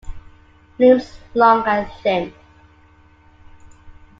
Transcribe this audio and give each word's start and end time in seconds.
Limbs 0.79 1.19
long 1.35 1.63
and 1.67 1.87
thin. 2.01 2.33